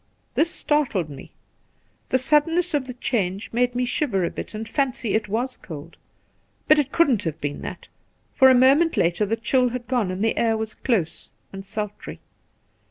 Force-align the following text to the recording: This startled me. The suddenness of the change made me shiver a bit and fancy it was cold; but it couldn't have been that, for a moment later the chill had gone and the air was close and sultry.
This 0.33 0.49
startled 0.49 1.09
me. 1.11 1.29
The 2.09 2.17
suddenness 2.17 2.73
of 2.73 2.87
the 2.87 2.95
change 2.95 3.53
made 3.53 3.75
me 3.75 3.85
shiver 3.85 4.25
a 4.25 4.31
bit 4.31 4.55
and 4.55 4.67
fancy 4.67 5.13
it 5.13 5.27
was 5.27 5.57
cold; 5.57 5.95
but 6.67 6.79
it 6.79 6.91
couldn't 6.91 7.21
have 7.21 7.39
been 7.39 7.61
that, 7.61 7.87
for 8.33 8.49
a 8.49 8.55
moment 8.55 8.97
later 8.97 9.27
the 9.27 9.35
chill 9.37 9.69
had 9.69 9.87
gone 9.87 10.09
and 10.09 10.25
the 10.25 10.37
air 10.37 10.57
was 10.57 10.73
close 10.73 11.29
and 11.53 11.67
sultry. 11.67 12.19